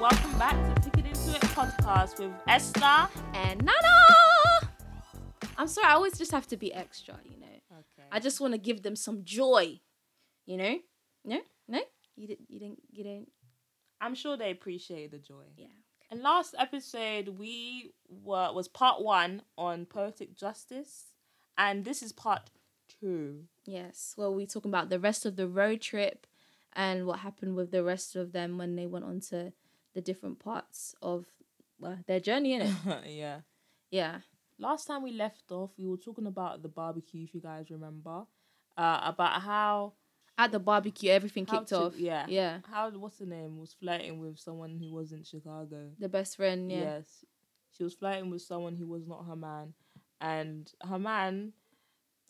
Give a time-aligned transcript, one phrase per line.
[0.00, 3.06] welcome back to Pick It Into It podcast with Esther.
[3.34, 4.72] and Nana.
[5.58, 7.46] I'm sorry, I always just have to be extra, you know.
[7.70, 8.08] Okay.
[8.10, 9.78] I just want to give them some joy,
[10.46, 10.78] you know.
[11.22, 11.80] No, no,
[12.16, 13.28] you didn't, you didn't, you didn't.
[14.00, 15.44] I'm sure they appreciate the joy.
[15.54, 15.66] Yeah.
[16.10, 21.12] And last episode we were was part one on poetic justice,
[21.58, 22.48] and this is part
[23.02, 23.44] two.
[23.66, 24.14] Yes.
[24.16, 26.26] Well, we talking about the rest of the road trip,
[26.72, 29.52] and what happened with the rest of them when they went on to
[29.94, 31.26] the different parts of
[31.78, 32.54] well, their journey.
[32.54, 32.74] In it.
[33.06, 33.40] yeah.
[33.90, 34.18] yeah.
[34.58, 37.24] Last time we left off, we were talking about the barbecue.
[37.24, 38.24] If you guys remember,
[38.76, 39.94] uh, about how
[40.36, 41.98] At the barbecue, everything kicked to- off.
[41.98, 42.26] yeah.
[42.28, 42.58] Yeah.
[42.70, 45.90] how what's the name was flirting with someone who wasn't Chicago.
[45.98, 46.70] The best friend.
[46.70, 46.78] Yeah.
[46.78, 47.24] Yes.
[47.76, 49.74] She was flirting with someone who was not her man.
[50.20, 51.52] And her man,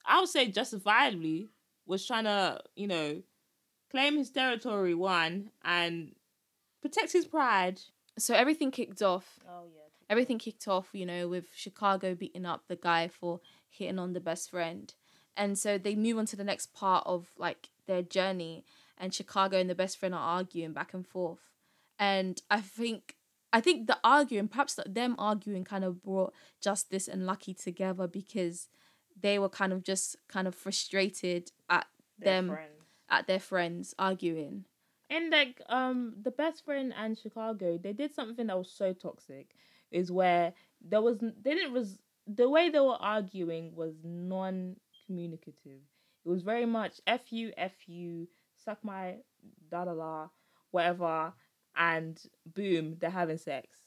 [0.07, 1.49] I would say justifiably,
[1.87, 3.23] was trying to, you know,
[3.91, 6.15] claim his territory, one, and
[6.83, 7.81] protect his pride.
[8.19, 9.83] So everything kicked off Oh, yeah.
[10.09, 14.21] everything kicked off, you know, with Chicago beating up the guy for hitting on the
[14.21, 14.93] best friend.
[15.37, 18.65] And so they move on to the next part of like their journey
[18.99, 21.41] and Chicago and the best friend are arguing back and forth.
[21.99, 23.17] And I think
[23.53, 28.07] I think the arguing, perhaps that them arguing kind of brought Justice and Lucky together
[28.07, 28.69] because
[29.21, 31.87] they were kind of just kind of frustrated at
[32.19, 32.49] them
[33.09, 34.67] at their friends arguing.
[35.11, 39.51] And like um the best friend and Chicago, they did something that was so toxic,
[39.91, 45.81] is where there was they didn't was the way they were arguing was non-communicative.
[46.25, 48.29] It was very much f you f you
[48.65, 49.17] suck my
[49.71, 50.29] da da da
[50.71, 51.33] whatever,
[51.77, 53.79] and boom they're having sex.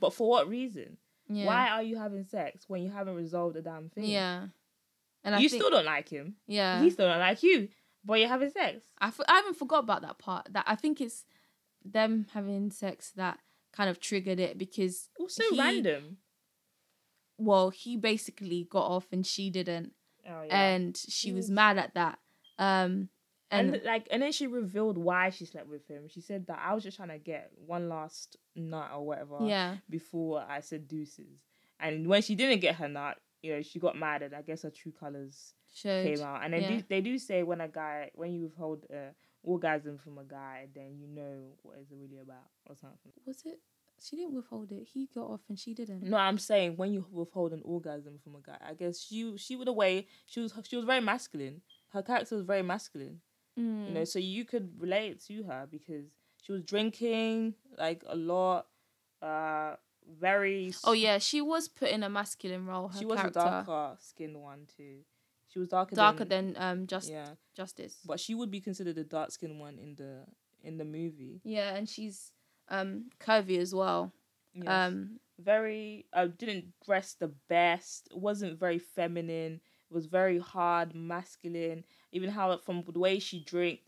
[0.00, 0.98] but for what reason?
[1.28, 1.46] Yeah.
[1.46, 4.04] Why are you having sex when you haven't resolved a damn thing?
[4.04, 4.48] Yeah.
[5.24, 6.34] And I you think, still don't like him.
[6.46, 6.82] yeah.
[6.82, 7.68] He still don't like you.
[8.04, 8.84] But you're having sex.
[8.98, 10.48] I, f- I haven't forgot about that part.
[10.52, 11.24] That I think it's
[11.84, 13.38] them having sex that
[13.72, 16.18] kind of triggered it because also he- random.
[17.38, 19.92] well he basically got off and she didn't
[20.26, 22.18] Oh, and she was mad at that
[22.58, 23.10] um
[23.50, 26.08] and, and, like and then she revealed why she slept with him.
[26.08, 29.76] She said that I was just trying to get one last nut or whatever yeah
[29.90, 31.42] before I said deuces.
[31.78, 34.62] And when she didn't get her nut, you know, she got mad and I guess
[34.62, 36.42] her true colors showed came out.
[36.42, 36.68] And they yeah.
[36.70, 39.12] do they do say when a guy when you withhold uh,
[39.42, 43.12] orgasm from a guy, then you know what it's really about or something.
[43.26, 43.60] was it
[44.02, 47.06] she didn't withhold it he got off and she didn't No, I'm saying when you
[47.12, 50.76] withhold an orgasm from a guy, I guess she she would away she was she
[50.76, 51.60] was very masculine.
[51.90, 53.20] Her character was very masculine.
[53.58, 53.86] Mm.
[53.88, 56.06] you know so you could relate to her because
[56.42, 58.66] she was drinking like a lot
[59.22, 59.76] uh
[60.20, 63.40] very oh yeah she was put in a masculine role her she was character.
[63.40, 64.98] a darker skinned one too.
[65.48, 67.28] She was darker darker than, than um just yeah.
[67.56, 67.98] Justice.
[68.04, 70.24] But she would be considered the dark skinned one in the
[70.62, 71.40] in the movie.
[71.44, 72.32] Yeah and she's
[72.68, 74.12] um curvy as well.
[74.54, 74.68] Yes.
[74.68, 79.60] um very uh, didn't dress the best wasn't very feminine
[79.90, 83.80] was very hard masculine even how from the way she drank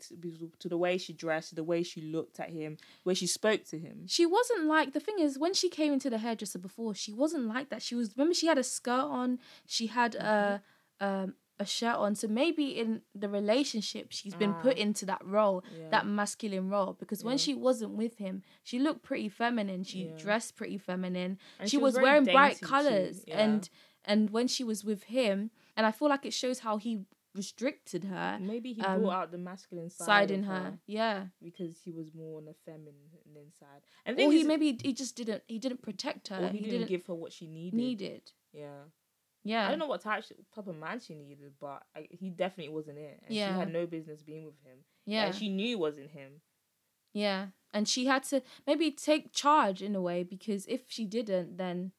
[0.59, 3.63] to the way she dressed to the way she looked at him where she spoke
[3.65, 6.93] to him She wasn't like the thing is when she came into the hairdresser before,
[6.95, 7.81] she wasn't like that.
[7.81, 8.91] She was remember she had a skirt
[9.21, 10.61] on, she had a
[10.99, 12.13] um a shirt on.
[12.13, 14.81] So maybe in the relationship she's been put Ah.
[14.81, 15.89] into that role, Yeah.
[15.89, 16.93] that masculine role.
[16.93, 19.83] Because when she wasn't with him, she looked pretty feminine.
[19.83, 20.17] She Yeah.
[20.17, 21.39] dressed pretty feminine.
[21.59, 23.23] And she, was, very wearing bright colours.
[23.27, 23.39] yeah.
[23.43, 23.69] And
[24.05, 27.05] and when she was with him, and I feel like it shows how he
[27.35, 30.79] restricted her Maybe he um, brought out the masculine side, side in her.
[30.87, 31.25] Yeah.
[31.41, 33.81] because he was more on the feminine side.
[34.05, 36.45] And Or he maybe he just didn't he didn't protect her.
[36.45, 37.77] or he, didn't, give her what she needed.
[37.77, 38.31] needed.
[38.53, 38.85] Yeah,
[39.43, 39.67] Yeah.
[39.67, 40.23] I don't know what type
[40.55, 43.21] type of man she needed, but I, he definitely wasn't it.
[43.27, 43.53] And Yeah.
[43.53, 44.79] she had no business being with him.
[45.05, 45.27] Yeah.
[45.27, 46.41] and she knew it wasn't him.
[47.13, 47.47] Yeah.
[47.71, 51.91] And she had to maybe take charge in a way because if she didn't, then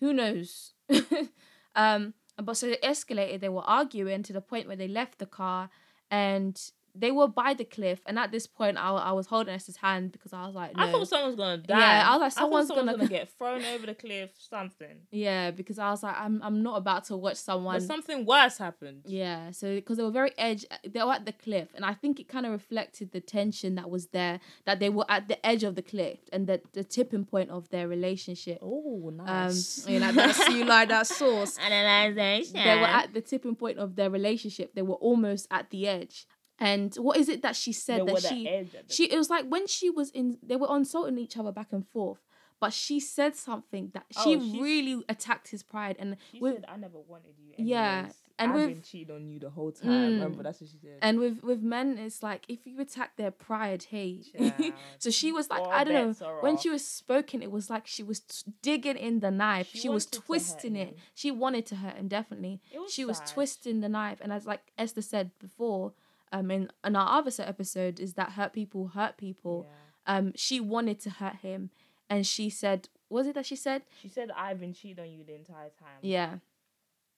[0.00, 0.74] who knows?
[1.74, 3.40] um, but so it escalated.
[3.40, 5.70] They were arguing to the point where they left the car
[6.10, 6.60] and
[6.96, 8.00] they were by the cliff.
[8.06, 10.82] And at this point, I, I was holding Esther's hand because I was like, no.
[10.84, 11.78] I thought someone was gonna die.
[11.80, 14.30] Yeah, I was like, someone's someone was gonna- gonna get thrown over the cliff.
[14.38, 17.74] Something, yeah, because I was like, I'm, I'm not about to watch someone.
[17.76, 19.02] but something worse happened.
[19.06, 22.20] Yeah, so because they were very edge, they were at the cliff, and I think
[22.20, 24.38] it kind of reflected the tension that was there.
[24.66, 27.68] That they were at the edge of the cliff and the the tipping point of
[27.70, 28.58] their relationship.
[28.62, 29.86] Oh, Um, nice.
[29.88, 31.58] you know, that's you like that sauce.
[31.94, 32.54] Analyzation.
[32.62, 34.74] They were at the tipping point of their relationship.
[34.74, 36.26] They were almost at the edge.
[36.58, 39.28] And what is it that she said that she edge at the- she it was
[39.30, 42.20] like when she was in they were insulting each other back and forth,
[42.60, 46.54] but she said something that she Oh, she's- really attacked his pride and She with
[46.56, 48.10] said, "I never wanted you." Yeah.
[48.36, 49.90] And I've with been cheating on you the whole time.
[49.90, 50.10] Mm.
[50.14, 50.98] Remember, that's what she said.
[51.02, 54.22] and with with men, it's like if you attack their pride, hey.
[54.98, 56.38] So she was like, All I don't know.
[56.40, 56.62] When off.
[56.62, 59.68] she was spoken, it was like she was t- digging in the knife.
[59.70, 60.98] She She, was wanted to hurt twisting it.
[61.14, 62.60] She wanted to hurt him definitely.
[62.72, 65.92] It was she was twisting the knife, and as like Esther said before,
[66.32, 69.66] um, in in our other episode, is that hurt people hurt people.
[69.68, 70.16] Yeah.
[70.16, 71.70] Um, she wanted to hurt him,
[72.10, 73.82] and she said, was it that she said?
[74.02, 75.98] She said, I've been cheating on you the entire time.
[76.02, 76.34] Yeah,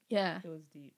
[0.08, 0.92] yeah, It was deep.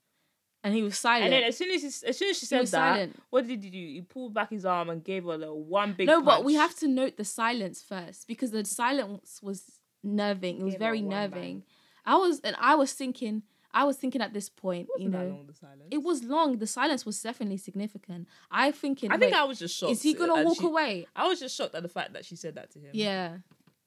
[0.63, 1.25] and he was silent.
[1.25, 3.23] And then as soon as he, as soon as she said was that, silent.
[3.31, 3.79] what did he do?
[3.79, 6.07] He pulled back his arm and gave her a little one big.
[6.09, 9.63] no, but we have to note the silence first because the silence was
[10.05, 10.59] nerving.
[10.61, 11.09] It was Gave very bang.
[11.09, 11.63] nerving.
[12.05, 13.45] I was and I was thinking.
[13.73, 15.49] I was thinking at this point, you know, long,
[15.91, 16.57] it was long.
[16.59, 18.27] The silence was definitely significant.
[18.51, 19.93] I thinking, I think I was just shocked.
[19.93, 21.07] is he gonna walk she- away?
[21.15, 22.91] I was just shocked at the fact that she said that to him.
[22.95, 23.39] Yeah,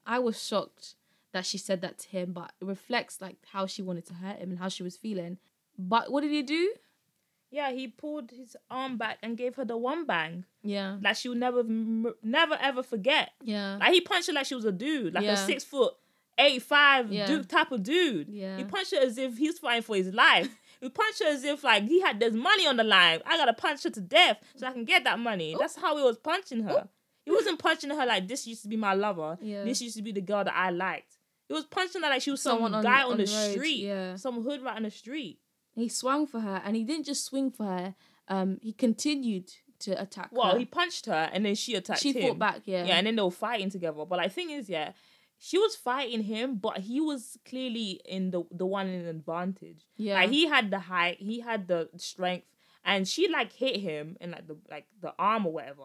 [0.06, 0.94] I was shocked
[1.32, 4.38] that she said that to him, but it reflects like how she wanted to hurt
[4.38, 5.38] him and how she was feeling.
[5.78, 6.74] But what did he do?
[7.50, 11.34] Yeah, he pulled his arm back and gave her the one bang Yeah, that she'll
[11.34, 11.62] never,
[12.22, 13.32] never ever forget.
[13.42, 15.32] yeah, Like he punched her like she was a dude, like Yeah.
[15.32, 15.92] a six foot,
[16.38, 17.26] eight five Yeah.
[17.26, 18.28] dude type of dude.
[18.28, 18.56] Yeah.
[18.56, 20.48] He punched her as if he's fighting for his life.
[20.80, 23.20] he punched her as if like he had there's money on the line.
[23.26, 25.56] I gotta punch her to death so I can get that money.
[25.58, 26.88] That's how he was punching her.
[27.24, 29.38] He wasn't punching her like this used to be my lover.
[29.40, 29.64] Yeah.
[29.64, 31.16] This used to be the girl that I liked.
[31.48, 33.52] He was punching her like she was some Someone on- guy on, on the road,
[33.52, 33.84] street.
[33.84, 34.16] yeah.
[34.16, 35.38] Some hood right on the street.
[35.74, 37.94] he swung for her, and he didn't just swing for her.
[38.28, 39.50] Um, he continued
[39.80, 40.58] to attack Well, her.
[40.58, 42.28] he punched her and then she attacked she him.
[42.28, 42.62] fought back.
[42.66, 44.04] Yeah, Yeah, and then they were fighting together.
[44.04, 44.92] But like thing is, yeah,
[45.44, 49.82] she was fighting him, but he was clearly in the the one in advantage.
[49.96, 50.14] yeah.
[50.20, 52.46] Like he had the height, he had the strength,
[52.84, 55.82] and she like hit him in like the like the arm or whatever.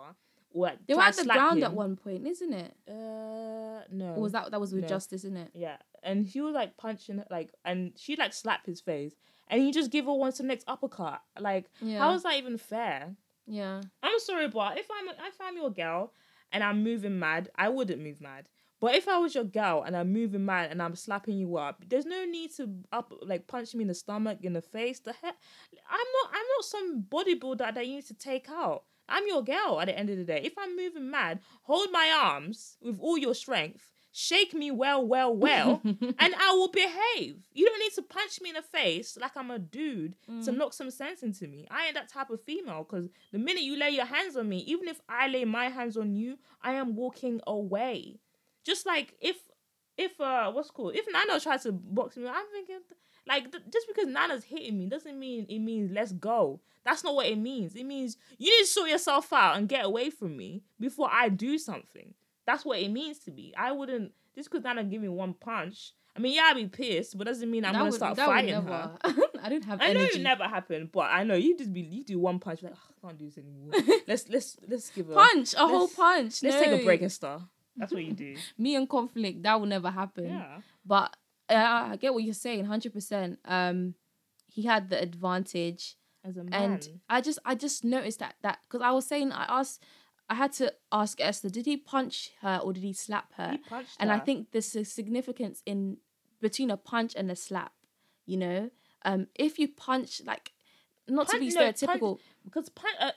[0.54, 1.66] Or, like, they were at the ground him.
[1.66, 2.74] at one point, isn't it?
[2.88, 4.14] Uh, no.
[4.16, 4.88] Or was that that was with No.
[4.90, 5.52] Justice, isn't it?
[5.54, 9.14] Yeah, and he was like punching like, and she like slapped his face,
[9.50, 11.22] and he just give her one to the next uppercut.
[11.40, 12.00] Like, Yeah.
[12.00, 13.16] how is that even fair?
[13.48, 16.14] Yeah, I'm sorry, but if I'm if I'm your girl
[16.52, 18.48] and I'm moving mad, I wouldn't move mad.
[18.80, 21.84] But if I was your girl and I'm moving mad and I'm slapping you up,
[21.88, 25.00] there's no need to up like punch me in the stomach, in the face.
[25.00, 25.36] The heck,
[25.90, 28.84] I'm not I'm not some bodybuilder that you need to take out.
[29.10, 30.42] I'm your girl at the end of the day.
[30.44, 35.36] If I'm moving mad, hold my arms with all your strength, shake me well, well,
[35.36, 37.38] well, and I will behave.
[37.54, 40.58] You don't need to punch me in the face like I'm a dude to mm.
[40.58, 41.68] knock some sense into me.
[41.72, 44.58] I ain't that type of female because the minute you lay your hands on me,
[44.60, 48.20] even if I lay my hands on you, I am walking away.
[48.68, 49.38] Just like if
[49.98, 52.80] if uh what's cool if Nana tries to box me, I'm thinking
[53.28, 56.60] like th- just because Nana's hitting me doesn't mean it means let's go.
[56.86, 57.76] That's not what it means.
[57.76, 61.30] It means you need to sort yourself out and get away from me before I
[61.30, 62.14] do something.
[62.46, 63.54] That's what it means to me.
[63.58, 65.94] I wouldn't just because Nana give me one punch.
[66.16, 68.28] I mean, yeah, I'd be pissed, but doesn't mean I'm That gonna would- start that
[68.28, 68.98] would fighting never- her.
[69.44, 70.20] I don't have I know energy.
[70.20, 72.80] it never happened, but I know you just be you do one punch like "Ugh,
[73.04, 73.72] I can't do this anymore.
[74.08, 76.42] let's let's let's give a punch a whole punch.
[76.42, 77.44] Let's take a break and stuff.
[77.78, 78.36] That's what you do.
[78.58, 80.26] Me and conflict that will never happen.
[80.28, 80.60] yeah.
[80.86, 81.16] But
[81.50, 81.54] uh,
[81.92, 83.40] I get what you're saying, hundred percent.
[83.46, 83.94] Um,
[84.48, 86.54] he had the advantage, As a man.
[86.54, 89.84] and I just I just noticed that that because I was saying I asked
[90.30, 93.52] I had to ask Esther, did he punch her or did he slap her?
[93.52, 95.98] he punched and I think there's a significance in
[96.42, 97.72] between a punch and a slap.
[98.26, 98.70] You know,
[99.06, 100.52] um, if you punch like
[101.08, 102.70] not to be no, stereotypical, because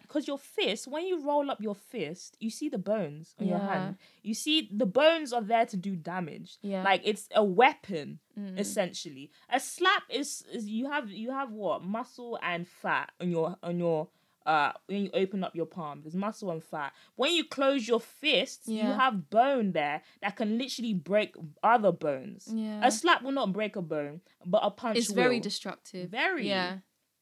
[0.03, 3.59] because your fist when you roll up your fist, you see the bones on your
[3.59, 3.97] hand.
[4.23, 6.59] You see the bones are there to do damage.
[6.63, 6.83] Yeah.
[6.83, 8.59] Like it's a weapon Mm.
[8.59, 9.31] essentially.
[9.53, 13.79] A slap is, is you have you have what muscle and fat on your on
[13.79, 14.09] your
[14.47, 18.01] uh when you open up your palm there's muscle and fat when you close your
[18.01, 22.81] fists you have bone there that can literally break other bones Yeah.
[22.83, 26.09] a slap will not break a bone but a punch it's very destructive.
[26.09, 26.49] Very.
[26.49, 26.79] Yeah.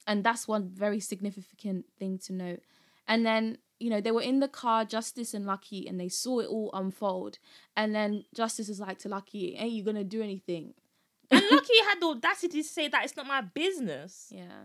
[0.09, 2.63] And that's one very significant thing to note.
[3.07, 6.41] And then, you know, they were in the car, Justice and Lucky, and they saw
[6.41, 7.39] it all unfold.
[7.77, 10.75] And then Justice is like to Lucky, ain't you gonna do anything?
[11.31, 14.65] and lucky had the audacity to say that it's not my business Yeah.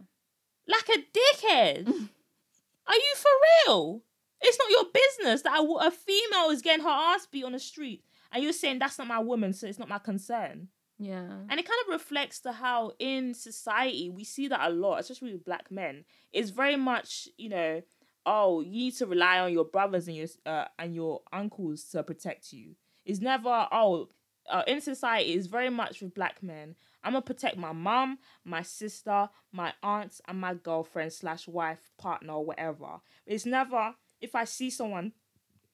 [0.66, 1.88] like a dickhead
[2.88, 3.32] are you for
[3.68, 4.02] real
[4.42, 7.60] it's not your business that a, a female is getting her ass beat on the
[7.60, 10.70] street and you're saying that's not my woman so it's not my concern
[11.04, 11.28] Yeah.
[11.50, 15.34] And it kind of reflects to how in society we see that a lot, especially
[15.34, 16.06] with black men.
[16.32, 17.82] It's very much, you know,
[18.26, 22.04] oh, you need to rely on your brothers and your uh, and your uncles to
[22.04, 22.76] protect you.
[23.06, 24.08] It's never oh,
[24.50, 26.76] uh, in society it's very much with black men.
[27.04, 32.40] I'm gonna protect my mom, my sister, my aunts, and my girlfriend slash wife, partner,
[32.40, 33.02] whatever.
[33.26, 35.12] It's never if I see someone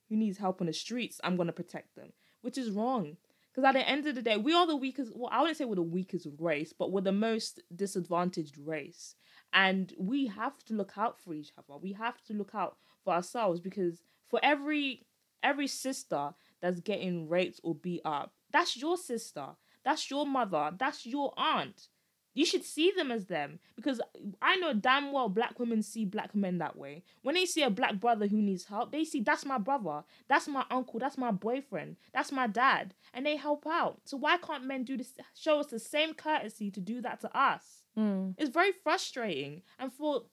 [0.10, 3.18] who needs help on the streets, I'm gonna protect them, which is wrong.
[3.60, 5.12] Because at the end of the day, we are the weakest.
[5.14, 9.16] Well, I wouldn't say we're the weakest race, but we're the most disadvantaged race,
[9.52, 11.78] and we have to look out for each other.
[11.78, 15.06] We have to look out for ourselves because for every
[15.44, 16.30] every sister
[16.62, 19.48] that's getting raped or beat up, that's your sister.
[19.84, 20.72] That's your mother.
[20.78, 21.90] That's your aunt.
[22.34, 24.00] You should see them as them because
[24.42, 27.04] I know damn well black women see black men that way.
[27.22, 30.48] When they see a black brother who needs help, they see that's my brother, that's
[30.48, 34.02] my uncle, that's my boyfriend, that's my dad, and they help out.
[34.06, 35.14] So why can't men do this?
[35.36, 37.84] Show us the same courtesy to do that to us.
[37.98, 38.36] Mm.
[38.38, 40.24] It's very frustrating, and for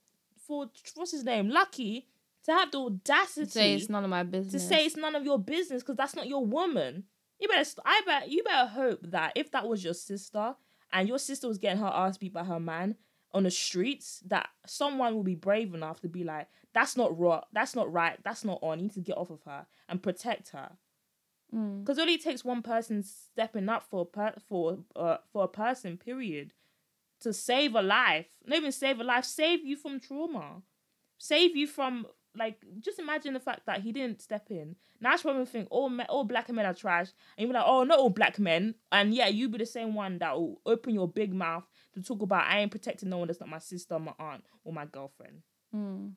[0.46, 2.06] for what's his name, Lucky,
[2.44, 4.52] to have the audacity to Say it's none of my business.
[4.52, 7.04] to say it's none of your business because that's not your woman.
[7.40, 10.54] You better, I bet, you better hope that if that was your sister
[10.93, 12.97] and your sister was getting her ass beat by her man
[13.33, 17.45] on the streets, that someone will be brave enough to be like, "That's not right.
[17.52, 18.19] That's not right.
[18.25, 18.78] That's not on.
[18.78, 20.78] You need to get off of her and protect her."
[21.55, 21.81] Mm.
[21.81, 25.49] Because it only takes one person stepping up for a per- for uh, for a
[25.49, 26.52] person, period,
[27.21, 28.28] to save a life.
[28.45, 30.62] Not even save a life, save you from trauma,
[31.19, 32.59] save you from like.
[32.81, 34.76] Just imagine the fact that he didn't step in.
[35.00, 37.85] Now when we think all me- all black men are trash, and you're like, oh,
[37.85, 41.09] not all black men, and yeah, you be the same one that will open your
[41.09, 41.64] big mouth
[41.95, 44.73] to talk about I ain't protecting no one that's not my sister, my aunt, or
[44.73, 45.43] my girlfriend.
[45.75, 46.12] Mm.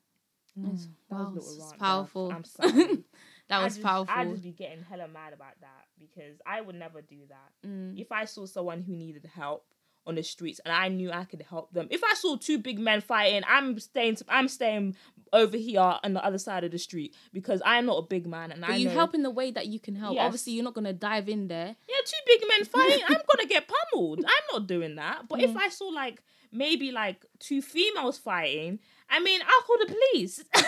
[0.56, 1.78] It's- That wow, was a rant, bruv.
[1.78, 2.32] powerful.
[2.32, 3.04] I'm sorry.
[3.48, 4.14] that I was just, powerful.
[4.14, 7.68] I'd just be getting hella mad about that because I would never do that.
[7.68, 7.98] Mm.
[7.98, 9.64] If I saw someone who needed help
[10.06, 12.78] on the streets and I knew I could help them, if I saw two big
[12.78, 14.16] men fighting, I'm staying.
[14.28, 14.96] I'm staying
[15.32, 18.50] over here on the other side of the street because I'm not a big man
[18.50, 18.94] and But I you know.
[18.94, 20.14] help in the way that you can help.
[20.16, 20.24] Yes.
[20.24, 21.76] Obviously, you're not gonna dive in there.
[21.88, 24.24] Yeah, two big men fighting, I'm gonna get pummeled.
[24.24, 25.28] I'm not doing that.
[25.28, 25.56] But if Mm.
[25.58, 30.42] I saw like maybe like two females fighting, I mean, I'll call the police.
[30.54, 30.64] I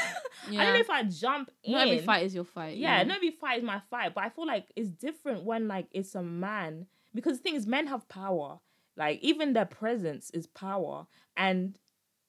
[0.51, 0.65] Yeah.
[0.65, 1.73] don't know if I jump in.
[1.73, 2.77] Not every fight is your fight.
[2.77, 5.67] yeah, you not every fight is my fight, but I feel like it's different when
[5.67, 8.61] like it's a man because the thing is, men have power.
[8.97, 11.07] Like even their presence is power,
[11.37, 11.79] and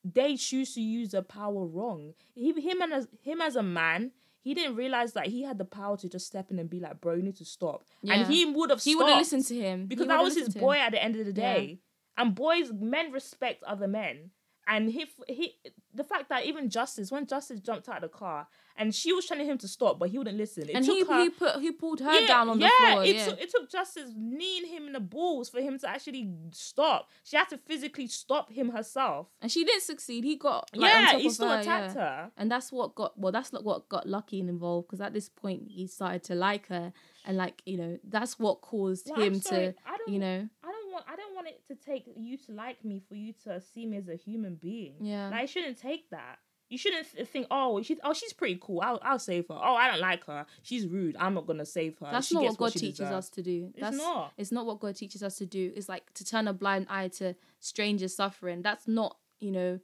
[0.04, 2.14] they choose to use their power wrong.
[2.36, 5.66] He, him and as him as a man, he didn't realize that he had the
[5.66, 8.16] power to just step in and be like, "Bro, you need to stop," Yeah.
[8.16, 8.82] and he would have.
[8.84, 10.66] He would have listened to him because that was his listened to him.
[10.66, 11.54] boy at the end of the Yeah.
[11.54, 11.80] day.
[12.16, 14.32] And boys, men respect other men.
[14.68, 15.56] And he, he,
[15.94, 19.26] the fact that even Justice, when Justice jumped out of the car, and she was
[19.26, 20.70] telling him to stop, but he wouldn't listen.
[20.70, 22.88] It and took he her, he put he pulled her yeah, down on yeah, the
[22.88, 23.04] floor.
[23.04, 26.30] It yeah, took it took Justice kneeing him in the balls for him to actually
[26.52, 27.10] stop.
[27.24, 29.28] She had to physically stop him herself.
[29.42, 30.24] and she didn't succeed.
[30.24, 32.02] He got like, yeah, he still her, attacked yeah.
[32.02, 32.32] her.
[32.38, 35.64] And that's what got well, that's not what got Lucky involved because at this point
[35.68, 36.94] he started to like her
[37.26, 40.68] and like you know that's what caused Well, him to I don't, you know I
[40.94, 43.86] want, I don't want it to take you to like me for you to see
[43.86, 44.96] me as a human being.
[45.02, 46.38] yeah Like, I shouldn't take that.
[46.70, 48.82] You shouldn't th- think, oh, she's oh she's pretty cool.
[48.82, 49.54] I'll I'll save her.
[49.56, 50.46] Oh, I don't like her.
[50.64, 51.16] She's rude.
[51.20, 52.08] I'm not gonna save her.
[52.12, 53.14] that's She not gets what God she teaches deserves.
[53.14, 53.72] us to do.
[53.76, 54.34] It's not.
[54.38, 55.72] it's not what God teaches us to do.
[55.76, 58.62] It's like to turn a blind eye to strangers suffering.
[58.64, 59.80] That's not you know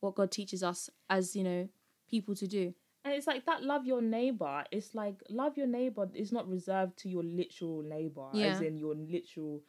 [0.00, 1.68] what God teaches us as you know
[2.10, 2.74] people to do.
[3.04, 4.64] And it's like that love your neighbor.
[4.72, 8.94] It's like love your neighbor is not reserved to your literal neighbor, as in your
[8.96, 9.60] literal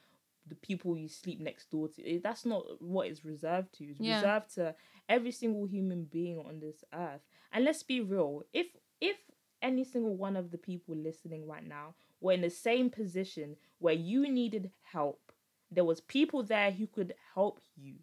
[0.48, 2.04] the people you sleep next door to.
[2.08, 3.86] Eh, that's not what it's reserved to.
[3.86, 4.16] It's Yeah.
[4.16, 4.76] reserved to
[5.08, 7.22] every single human being on this earth.
[7.52, 8.44] And let's be real.
[8.54, 8.68] If
[9.02, 9.18] if
[9.62, 13.94] any single one of the people listening right now were in the same position where
[13.94, 15.32] you needed help,
[15.72, 17.96] there was people there who could help you,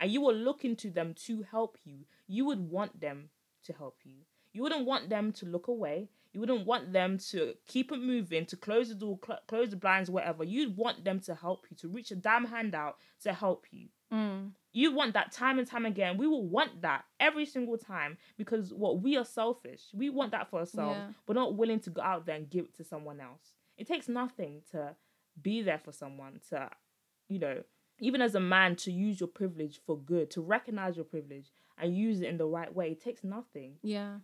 [0.00, 3.30] and you were looking to them to help you, you would want them
[3.64, 4.24] to help you.
[4.52, 6.08] You wouldn't want them to look away.
[6.38, 9.76] You wouldn't want them to keep it moving, to close the door, cl- close the
[9.76, 10.44] blinds, whatever.
[10.44, 13.88] You'd want them to help you, to reach a damn hand out to help you.
[14.12, 14.52] Mm.
[14.72, 16.16] You want that time and time again.
[16.16, 19.82] We will want that every single time because what we are selfish.
[19.92, 21.08] We want that for ourselves, Yeah.
[21.26, 23.54] but not willing to go out there and give it to someone else.
[23.76, 24.94] It takes nothing to
[25.42, 26.70] be there for someone, to,
[27.28, 27.64] you know,
[27.98, 31.96] even as a man, to use your privilege for good, to recognize your privilege and
[31.96, 32.92] use it in the right way.
[32.92, 33.78] It takes nothing.
[33.82, 34.18] Yeah,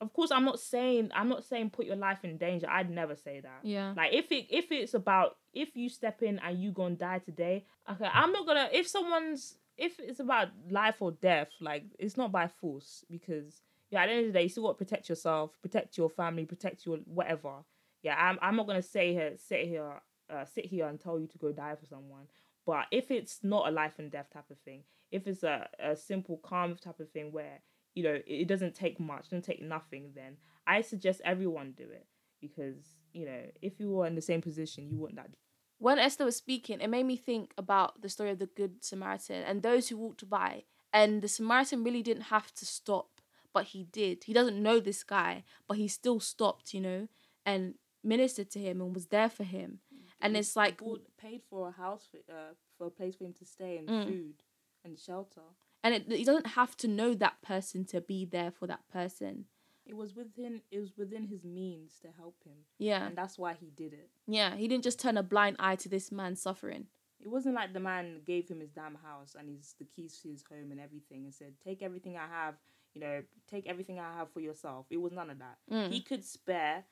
[0.00, 2.66] Of course, I'm not saying I'm not saying put your life in danger.
[2.70, 3.60] I'd never say that.
[3.62, 7.18] yeah, Like if it if it's about if you step in and you gonna die
[7.18, 12.16] today, okay, I'm not gonna if someone's if it's about life or death, like it's
[12.16, 14.84] not by force because yeah, at the end of the day, you still got to
[14.84, 17.64] protect yourself, protect your family, protect your whatever.
[18.02, 21.26] Yeah, I'm I'm not gonna say here sit here uh, sit here and tell you
[21.26, 22.26] to go die for someone.
[22.64, 25.96] But if it's not a life and death type of thing, if it's a, a
[25.96, 27.60] simple calm type of thing where
[27.94, 31.84] you know it, it doesn't take much, doesn't take nothing, then I suggest everyone do
[31.84, 32.06] it
[32.40, 35.30] because you know if you were in the same position, you wouldn't that.
[35.78, 39.42] when Esther was speaking, it made me think about the story of the Good Samaritan
[39.44, 40.64] and those who walked by.
[40.92, 43.20] And the Samaritan really didn't have to stop,
[43.54, 44.24] but he did.
[44.24, 47.08] He doesn't know this guy, but he still stopped, you know,
[47.46, 49.80] and ministered to him and was there for him.
[50.20, 53.32] and it's like bought, paid for a house for, uh, for a place for him
[53.34, 54.04] to stay and Mm.
[54.04, 54.42] food
[54.84, 55.46] and shelter.
[55.82, 59.46] And it, he doesn't have to know that person to be there for that person.
[59.86, 63.54] It was within it was within his means to help him, Yeah, and that's why
[63.54, 64.10] he did it.
[64.26, 64.54] yeah.
[64.56, 66.86] He didn't just turn a blind eye to this man suffering.
[67.22, 70.28] It wasn't like the man gave him his damn house and his the keys to
[70.30, 72.54] his home and everything and said, "Take everything I have,
[72.94, 75.58] you know, take everything I have for yourself." It was none of that.
[75.70, 75.90] Mm.
[75.92, 76.84] He could spare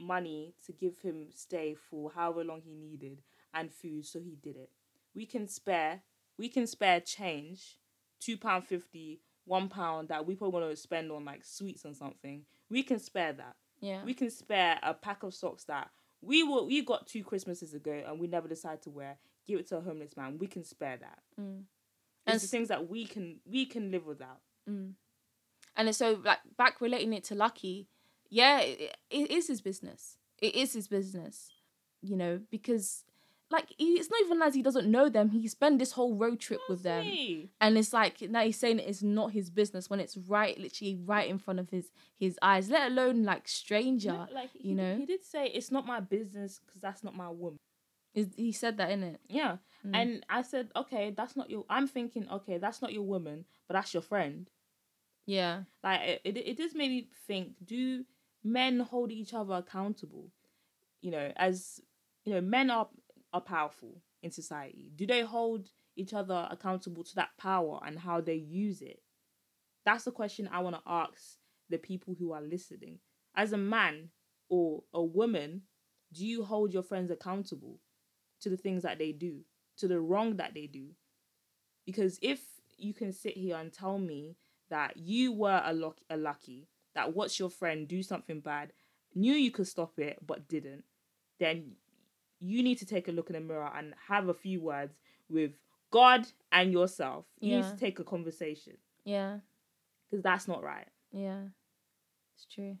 [0.00, 3.22] money to give him stay for however long he needed
[3.52, 4.70] and food, so he did it.
[5.14, 6.02] We can spare
[6.36, 7.78] we can spare change,
[8.20, 11.96] two pound fifty, one pound that we probably want to spend on like sweets and
[11.96, 12.42] something.
[12.70, 13.56] We can spare that.
[13.80, 17.74] Yeah, We can spare a pack of socks that we will we got two Christmases
[17.74, 19.18] ago and we never decided to wear.
[19.46, 20.36] Give it to a homeless man.
[20.38, 21.20] We can spare that.
[21.40, 21.60] Mm.
[21.60, 21.66] It's
[22.26, 24.40] And s- things that we can we can live without.
[24.68, 24.94] Mm.
[25.76, 27.86] And so like back relating it to Lucky,
[28.30, 30.16] yeah, it, it is his business.
[30.42, 31.50] It is his business,
[32.02, 33.04] you know, because
[33.50, 35.30] like he, it's not even as he doesn't know them.
[35.30, 37.04] He spent this whole road trip with them,
[37.60, 41.28] and it's like now he's saying it's not his business when it's right, literally right
[41.28, 42.68] in front of his his eyes.
[42.68, 44.12] Let alone like stranger.
[44.12, 44.96] No, like you know?
[44.96, 47.56] he did say it's not my business because that's not my woman.
[48.14, 49.20] Is he said that in it?
[49.28, 49.90] Yeah, Mm.
[49.94, 51.64] and I said, okay, that's not your.
[51.70, 54.50] I'm thinking, okay, that's not your woman, but that's your friend.
[55.26, 58.04] Yeah, Like it, it, it just made me think: Do
[58.42, 60.30] men hold each other accountable?
[61.00, 61.80] You know, as
[62.24, 62.88] you know, men are
[63.32, 64.90] are powerful in society.
[64.94, 69.02] Do they hold each other accountable to that power and how they use it?
[69.84, 71.36] That's the question I want to ask
[71.70, 72.98] the people who are listening.
[73.34, 74.10] As a man
[74.48, 75.62] or a woman,
[76.12, 77.78] do you hold your friends accountable
[78.40, 79.40] to the things that they do,
[79.78, 80.88] to the wrong that they do?
[81.84, 82.40] Because if
[82.76, 84.36] you can sit here and tell me
[84.70, 88.72] that you were a, luck- a lucky, that watched your friend do something bad,
[89.14, 90.84] knew you could stop it but didn't,
[91.38, 91.72] then
[92.40, 94.94] you need to take a look in the mirror and have a few words
[95.28, 95.52] with
[95.90, 97.24] God and yourself.
[97.40, 99.38] You need to take a conversation yeah.
[100.10, 100.86] because that's not right.
[101.12, 101.42] Yeah,
[102.34, 102.76] it's true.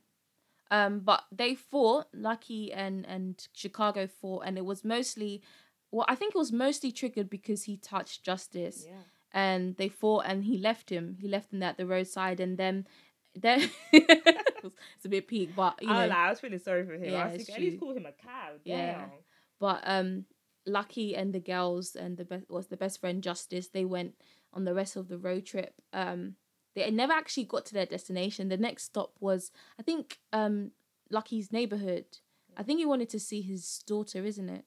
[0.70, 5.42] Um, but they fought, Lucky and and Chicago fought, and it was mostly,
[5.90, 9.02] well, I think it was mostly triggered because he touched Justice, Yeah.
[9.32, 11.16] and they fought, and he left him.
[11.20, 12.86] He left him at the roadside, and then,
[13.34, 16.84] then it's a bit peak, but you know, I, was like, I was feeling sorry
[16.84, 17.12] for him.
[17.12, 18.50] Yeah, I was thinking, at least call him a cow.
[18.64, 18.92] Yeah.
[18.92, 19.10] Damn.
[19.60, 20.24] But um,
[20.66, 23.68] Lucky and the girls and the best was the best friend Justice.
[23.68, 24.14] They went
[24.52, 25.74] on the rest of the road trip.
[25.92, 26.34] Um,
[26.74, 28.48] they never actually got to their destination.
[28.48, 30.70] The next stop was, I think, um,
[31.10, 32.04] Lucky's neighborhood.
[32.56, 34.64] I think he wanted to see his daughter, isn't it?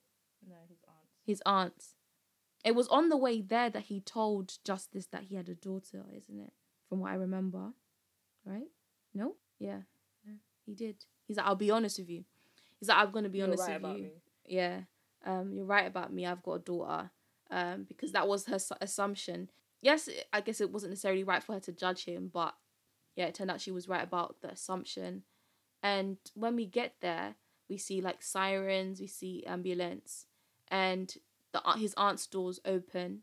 [0.48, 0.98] No, his aunt.
[1.26, 1.86] His aunt.
[2.64, 6.06] It was on the way there that he told Justice that he had a daughter,
[6.16, 6.54] isn't it?
[6.88, 7.72] From what I remember,
[8.46, 8.68] right?
[9.14, 9.82] No, yeah,
[10.26, 10.34] no,
[10.66, 11.06] he did.
[11.28, 12.24] He's like, I'll be honest with you.
[12.80, 14.12] He's like, I'm gonna be You're honest right with you me.
[14.46, 14.82] Yeah
[15.26, 17.10] um you're right about me i've got a daughter
[17.52, 19.50] um because that was her su- assumption.
[19.82, 22.54] Yes i guess it wasn't necessarily right for her to judge him but
[23.16, 25.24] yeah it turned out she was right about the assumption.
[25.84, 27.36] And when we get there
[27.70, 30.26] we see like sirens we see ambulance
[30.70, 31.14] and
[31.54, 33.22] the aunt- his aunt's doors open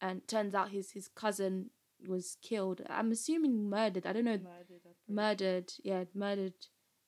[0.00, 1.70] and turns out his his cousin
[2.06, 2.82] was killed.
[2.88, 4.38] I'm assuming murdered i don't know.
[4.38, 6.54] Murdered, murdered yeah murdered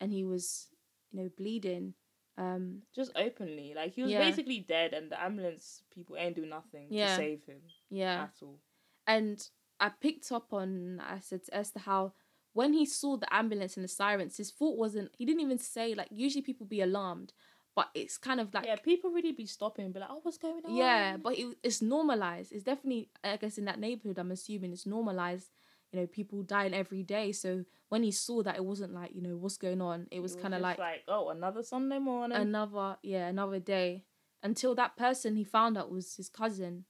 [0.01, 0.69] and he was
[1.13, 1.95] you know bleeding
[2.41, 3.73] um just openly.
[3.75, 4.31] Like he was Yeah.
[4.31, 7.09] basically dead, and the ambulance people ain't do nothing Yeah.
[7.17, 8.59] to save him yeah at all.
[9.07, 9.47] And
[9.79, 12.13] I picked up on I said to Esther how
[12.53, 15.95] when he saw the ambulance and the sirens, his thought wasn't he didn't even say
[15.95, 17.33] like usually people be alarmed,
[17.77, 20.39] but it's kind of like yeah, people really be stopping, and be like, "Oh, what's
[20.39, 22.53] going on?" yeah, but it, it's normalized.
[22.53, 25.51] It's definitely I guess in that neighborhood I'm assuming it's normalized.
[25.93, 27.33] You know, people dying every day.
[27.33, 30.07] So when he saw that, it wasn't like you know what's going on.
[30.11, 32.39] It was kind of just like, oh, another Sunday morning.
[32.39, 34.05] another yeah another day
[34.43, 36.85] until that person he found out was his cousin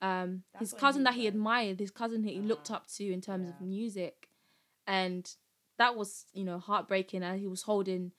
[0.00, 2.86] um That's his cousin he that he admired his cousin that he looked Ah, up
[2.96, 4.28] to in terms of music
[4.86, 5.24] and
[5.78, 8.12] that was you know heartbreaking and he was holding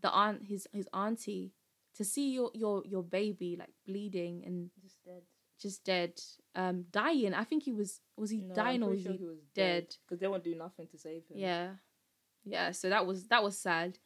[0.00, 1.52] the aunt his his auntie
[1.94, 5.22] to see your your your baby like bleeding and just dead.
[5.60, 6.12] Just dead
[6.54, 9.24] um dying i think he was was he No, dying or was sure he he
[9.24, 9.94] was dead?
[10.04, 11.38] because they won't do nothing to save him.
[11.38, 11.68] yeah
[12.44, 13.98] yeah so that was that was sad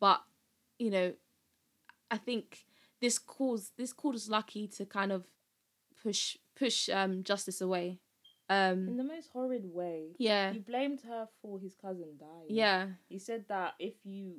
[0.00, 0.20] but
[0.78, 1.12] you know
[2.10, 2.64] i think
[3.00, 5.24] this caused this caused lucky to kind of
[6.02, 7.98] push push um justice away
[8.50, 10.14] um in the most horrid way.
[10.18, 12.46] yeah He blamed her for his cousin dying.
[12.48, 14.36] yeah He said that if you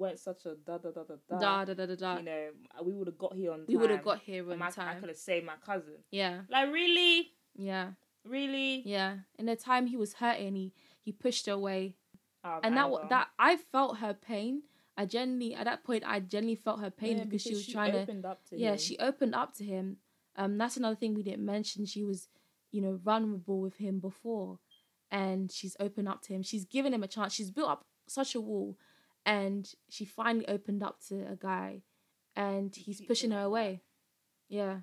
[0.00, 2.48] weren't such a da da da da da, da da da da da you know,
[2.82, 3.66] we would have got here on time.
[3.68, 5.98] we would have got here on my- I time could have saved my cousin.
[6.10, 7.90] yeah Like really, yeah
[8.24, 8.82] really.
[8.84, 11.96] yeah in the time he was hurting he he pushed her away
[12.44, 14.62] of and that wa- that i felt her pain
[14.96, 17.94] I genuinely at that point I genuinely felt her pain Yeah, because, she was trying
[17.94, 18.78] opened to up to yeah him.
[18.78, 19.96] she opened up to him.
[20.36, 21.86] Um, that's another thing we didn't mention.
[21.86, 22.28] She was
[22.70, 24.58] you know vulnerable with him before,
[25.10, 26.42] and she's opened up to him.
[26.42, 27.32] She's given him a chance.
[27.32, 28.76] She's built up such a wall,
[29.24, 31.82] and she finally opened up to a guy,
[32.36, 33.82] and he's pushing her away.
[34.48, 34.78] Yeah,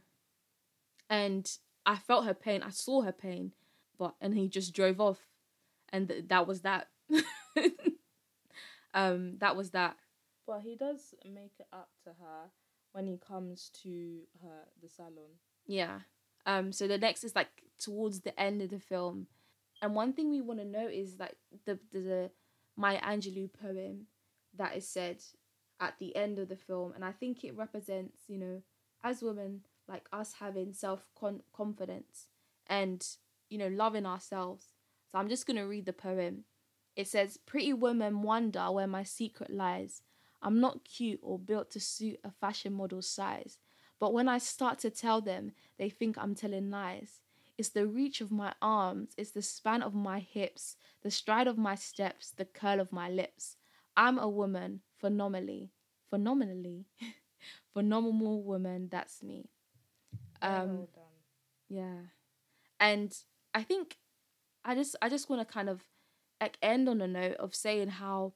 [1.10, 1.50] and
[1.86, 2.64] I felt her pain.
[2.64, 3.54] I saw her pain,
[3.98, 5.20] but and he just drove off,
[5.90, 6.88] and th- that was that.
[8.94, 9.96] um, that was that.
[10.46, 12.52] But he does make it up to her
[12.94, 15.40] when he comes to her the salon.
[15.66, 16.00] Yeah.
[16.46, 16.72] Um.
[16.72, 19.28] So the next is like towards the end of the film,
[19.82, 22.32] and one thing we want to know is like the the, the
[22.76, 24.08] Maya Angelou poem
[24.58, 25.24] that is said
[25.80, 28.62] at the end of the film, and I think it represents you know
[29.04, 31.06] as women like us having self
[31.56, 32.28] confidence
[32.68, 33.06] and
[33.50, 34.74] you know loving ourselves.
[35.12, 36.46] So I'm just gonna read the poem.
[36.96, 40.02] It says, "Pretty women wonder where my secret lies.
[40.42, 43.60] I'm not cute or built to suit a fashion model's size."
[44.00, 47.22] But when I start to tell them, they think I'm telling lies.
[47.58, 51.58] It's the reach of my arms, it's the span of my hips, the stride of
[51.58, 53.58] my steps, the curl of my lips.
[53.98, 55.72] I'm a woman, phenomenally,
[56.10, 56.86] phenomenally,
[57.74, 59.50] phenomenal woman, that's me.
[60.42, 61.08] Um, well
[61.70, 62.00] yeah.
[62.80, 63.14] And
[63.54, 63.98] I think
[64.64, 65.82] I just I just want to kind of
[66.40, 68.34] like end on a note of saying how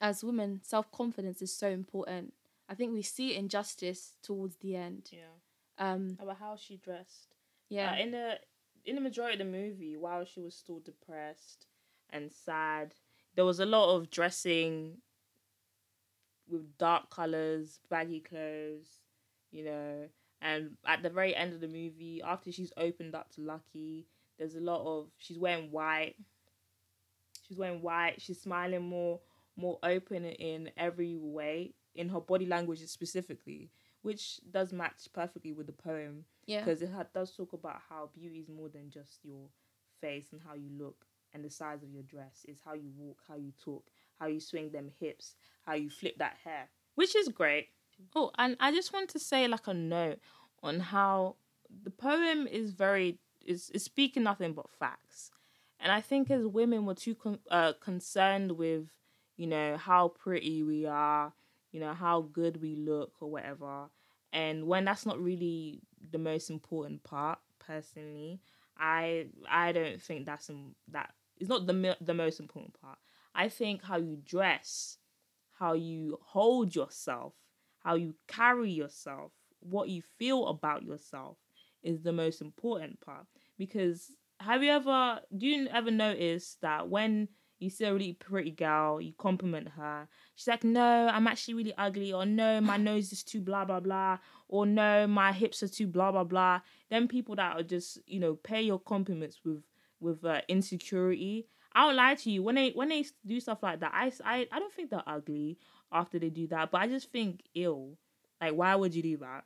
[0.00, 2.34] as women self-confidence is so important.
[2.68, 5.10] I think we see injustice towards the end.
[5.12, 5.38] Yeah.
[5.78, 7.34] Um About how she dressed.
[7.68, 7.92] yeah.
[7.92, 8.40] Uh, in the
[8.84, 11.66] in the majority of the movie, while she was still depressed
[12.10, 12.94] and sad,
[13.36, 14.98] there was a lot of dressing
[16.48, 19.00] with dark colors, baggy clothes,
[19.50, 20.08] you know.
[20.42, 24.06] And at the very end of the movie, after she's opened up to Lucky,
[24.38, 26.14] there's a lot of she's wearing white.
[27.46, 28.20] She's wearing white.
[28.20, 29.20] She's smiling more,
[29.56, 33.70] more open in every way in her body language specifically,
[34.02, 36.60] which does match perfectly with the poem yeah.
[36.60, 39.48] because it ha- does talk about how beauty is more than just your
[40.00, 43.18] face and how you look and the size of your dress it's how you walk
[43.28, 43.84] how you talk
[44.18, 47.68] how you swing them hips how you flip that hair which is great.
[48.14, 50.18] Oh and i just want to say like a note
[50.62, 51.36] on how
[51.82, 55.30] the poem is very is, is speaking nothing but facts.
[55.78, 58.88] And i think as women we're too con- uh, concerned with
[59.36, 61.32] you know how pretty we are
[61.72, 63.88] you know how good we look or whatever.
[64.32, 65.80] And when that's not really
[66.12, 68.40] the most important part personally
[68.78, 70.50] i i don't think that's
[70.88, 72.98] that is not the the most important part
[73.34, 74.98] i think how you dress
[75.58, 77.34] how you hold yourself
[77.80, 81.36] how you carry yourself what you feel about yourself
[81.82, 83.26] is the most important part
[83.58, 87.28] because have you ever do you ever notice that when
[87.60, 90.08] you see a really pretty girl, you compliment her.
[90.34, 93.80] She's like, no, I'm actually really ugly, or no, my nose is too blah blah
[93.80, 96.60] blah, or no, my hips are too blah blah blah.
[96.88, 99.62] Then people that are just, you know, pay your compliments with
[100.00, 101.46] with uh, insecurity.
[101.74, 102.42] I don't lie to you.
[102.42, 105.58] When they when they do stuff like that, I, I I don't think they're ugly
[105.92, 107.96] after they do that, but I just think ill.
[108.40, 109.44] Like, why would you do that?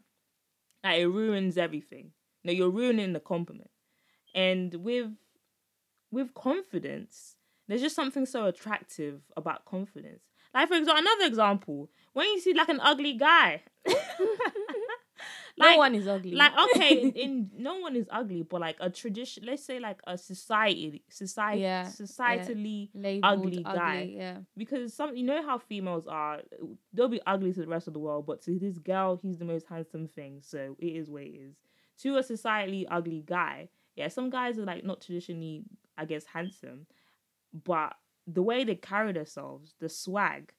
[0.82, 2.12] Like, it ruins everything.
[2.44, 3.70] No, you're ruining the compliment.
[4.34, 5.10] And with
[6.10, 7.36] with confidence,
[7.68, 10.22] there's just something so attractive about confidence.
[10.52, 13.62] Like for example, another example, when you see like an ugly guy,
[15.58, 16.32] no one is ugly.
[16.32, 20.16] like okay, in, no one is ugly, but like a tradition, let's say like a
[20.18, 24.10] society, society, Yeah, societally Labeled ugly guy.
[24.12, 24.38] Yeah.
[24.56, 26.40] because some you know how females are
[26.92, 29.44] they'll be ugly to the rest of the world but to this girl he's the
[29.44, 31.54] most handsome thing so it is what it is
[32.02, 35.62] to a societally ugly guy yeah some guys are like not traditionally
[35.96, 36.86] i guess handsome
[37.64, 37.94] but
[38.26, 40.52] the way they carry themselves the swag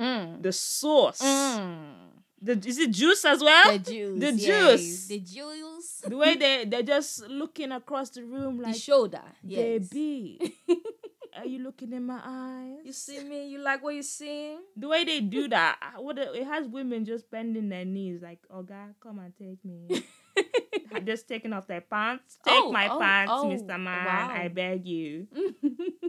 [0.00, 0.42] Mm.
[0.42, 2.22] the sauce Mm.
[2.44, 4.20] The is it juice as well The juice.
[4.20, 5.06] the yes.
[5.06, 6.02] The juice.
[6.08, 9.22] the way they they're just looking across the room the like shoulder.
[9.44, 9.88] Yes.
[9.88, 10.56] baby
[11.38, 13.48] are you looking in my eyes you see me?
[13.48, 14.56] You like what you see?
[14.76, 18.62] the way they do that, what it has women just bending their knees like, "Oh
[18.62, 20.04] God, come and take me."
[20.94, 22.38] I just taking off their pants.
[22.44, 24.04] Take Oh, my oh, pants, oh, Mister Man.
[24.04, 24.30] wow.
[24.34, 25.26] I beg you.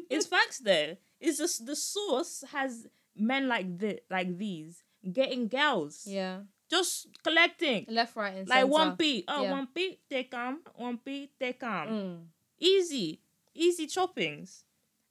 [0.10, 0.98] it's facts though.
[1.22, 6.42] It's just the sauce has men like this, like these, getting girls, yeah.
[6.70, 8.68] just collecting Left, right, and like center.
[8.72, 9.24] one p.
[9.28, 9.52] Oh, Yeah.
[9.52, 10.62] one p, take them.
[10.76, 12.26] One p, take them Mm.
[12.60, 13.22] easy,
[13.54, 14.64] easy choppings.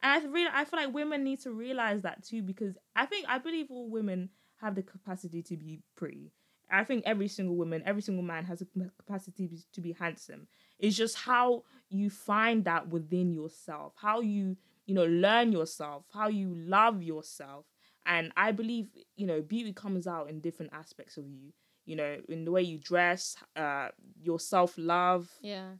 [0.03, 3.27] And I really, I feel like women need to realize that too because I think
[3.29, 6.33] I believe all women have the capacity to be pretty.
[6.71, 8.67] I think every single woman, every single man has a
[8.99, 10.49] capacity to be handsome.
[10.79, 16.29] It's just how you find that within yourself, how you, you know, learn yourself, how
[16.29, 17.67] you love yourself,
[18.07, 21.53] And I believe, you know, beauty comes out in different aspects of you.
[21.85, 23.89] You know, in the way you dress, uh,
[24.21, 25.29] your self love.
[25.41, 25.73] Yeah.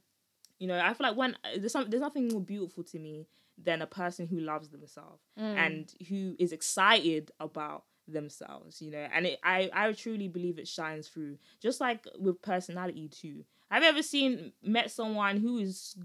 [0.59, 3.27] You know, I feel like when there's some, there's nothing more beautiful to me
[3.61, 5.57] than a person who loves themselves Mm.
[5.57, 8.81] and who is excited about themselves.
[8.81, 11.37] You know, and it, I I truly believe it shines through.
[11.61, 13.43] Just like with personality too.
[13.69, 15.95] Have you ever seen met someone who is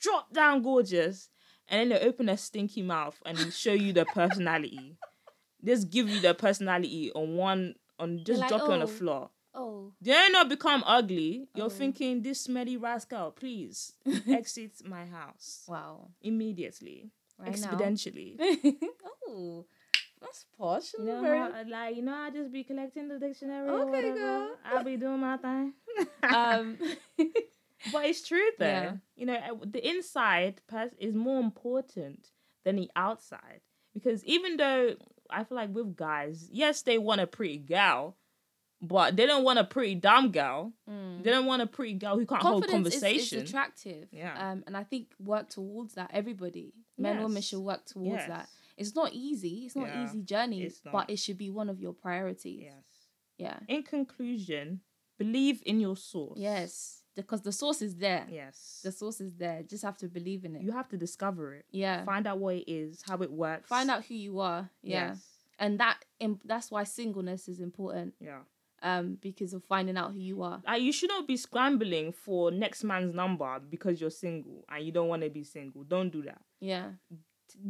[0.00, 1.28] drop down gorgeous,
[1.68, 4.96] and then they open their stinky mouth and show you their personality?
[5.64, 8.88] Just give you their personality on one on just like, drop it on the "Oh."
[8.88, 9.30] floor.
[9.54, 9.92] Oh.
[10.02, 11.48] They not become ugly.
[11.54, 11.70] You're Oh.
[11.70, 13.92] thinking this smelly rascal, please
[14.28, 16.10] exit my house Wow.
[16.20, 18.38] immediately, Right exponentially.
[19.28, 19.64] oh,
[20.20, 20.92] that's posh.
[20.98, 23.68] You know, Very- how, like you know, I just be collecting the dictionary.
[23.68, 24.50] Okay, girl.
[24.64, 25.72] I'll be doing my thing.
[26.22, 26.76] um,
[27.92, 28.66] but it's true though.
[28.66, 28.92] Yeah.
[29.16, 32.28] You know, uh, the inside pers- is more important
[32.64, 33.60] than the outside
[33.94, 34.96] because even though
[35.30, 38.16] I feel like with guys, yes, they want a pretty gal,
[38.80, 40.72] but they don't want a pretty dumb gal.
[40.88, 41.22] mm.
[41.22, 43.42] They don't want a pretty girl who can't hold confidence is- conversation.
[43.42, 44.08] Is, attractive.
[44.12, 44.50] Yeah.
[44.50, 46.10] Um, and I think work towards that.
[46.12, 48.28] Everybody, men, women, should work towards yes.
[48.28, 48.48] that.
[48.76, 49.64] It's not easy.
[49.64, 52.60] It's not Yeah, easy journey, but it should be one of your priorities.
[52.64, 52.84] Yes.
[53.38, 53.58] Yeah.
[53.68, 54.80] In conclusion,
[55.18, 56.36] believe in your sauce.
[56.38, 57.02] Yes.
[57.16, 58.26] Because the sauce is there.
[58.30, 58.80] Yes.
[58.84, 59.62] The sauce is there.
[59.62, 60.62] Just have to believe in it.
[60.62, 61.64] you have to discover it.
[61.72, 62.04] yeah.
[62.04, 63.68] Find out what it is, how it works.
[63.68, 64.68] Find out who you are.
[64.82, 65.08] Yeah.
[65.08, 65.26] Yes.
[65.58, 65.96] And that
[66.44, 68.14] that's why singleness is important.
[68.20, 68.40] Yeah.
[68.82, 70.60] Um, because of finding out who you are.
[70.66, 74.92] Like you should not be scrambling for next man's number because you're single and you
[74.92, 75.82] don't want to be single.
[75.84, 76.42] Don't do that.
[76.60, 76.90] Yeah.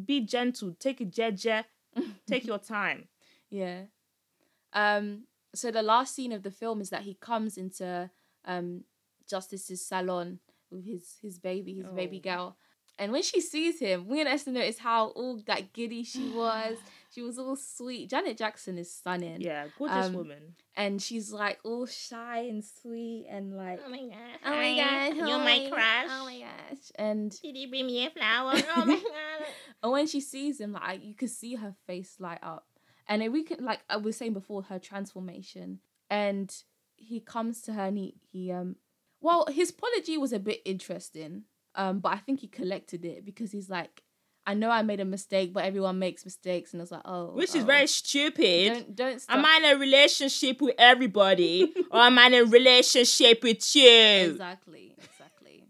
[0.05, 0.75] Be gentle.
[0.81, 1.65] Take it jeje.
[2.27, 3.07] Take your time.
[3.49, 3.83] Yeah.
[4.73, 5.23] Um,
[5.55, 8.11] so the last scene of the film is that he comes into
[8.45, 8.83] um
[9.29, 10.39] Justice's salon
[10.71, 12.29] with his his baby, his baby Oh.
[12.31, 12.57] girl.
[12.99, 16.77] And when she sees him, we and Esther notice how all that giddy she was.
[17.09, 18.11] She was all sweet.
[18.11, 19.41] Janet Jackson is stunning.
[19.41, 20.55] Yeah, gorgeous Um, woman.
[20.77, 24.39] And she's like all shy and sweet and like Oh my god.
[24.45, 26.07] Oh my gosh, You're oh my my- crush.
[26.11, 26.93] Oh my gosh.
[26.97, 28.53] And Did you bring me a flower?
[28.77, 29.47] Oh my god.
[29.83, 32.67] And when she sees him, like you could see her face light up,
[33.09, 35.81] and then we can like I was saying before, her transformation.
[36.11, 36.55] And
[36.97, 38.77] he comes to her and he he um,
[39.21, 43.53] well, his apology was a bit interesting, um, but I think he collected it because
[43.53, 44.03] he's like,
[44.49, 47.33] I know I made a mistake, but everyone makes mistakes, and I was like, oh,
[47.33, 48.73] Which is oh, very stupid.
[48.73, 49.39] Don't don't stop.
[49.39, 54.31] Am I in a relationship with everybody or am I in a relationship with you?
[54.31, 55.65] Exactly, exactly.